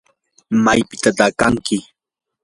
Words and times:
¿maypitataq 0.63 1.33
kanki? 1.39 1.77